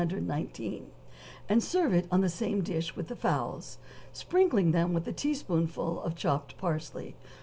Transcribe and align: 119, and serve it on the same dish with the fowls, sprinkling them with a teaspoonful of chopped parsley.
119, 0.03 0.87
and 1.47 1.61
serve 1.63 1.93
it 1.93 2.07
on 2.09 2.21
the 2.21 2.27
same 2.27 2.61
dish 2.63 2.95
with 2.95 3.07
the 3.07 3.15
fowls, 3.15 3.77
sprinkling 4.11 4.71
them 4.71 4.93
with 4.95 5.07
a 5.07 5.13
teaspoonful 5.13 6.01
of 6.01 6.15
chopped 6.15 6.57
parsley. 6.57 7.15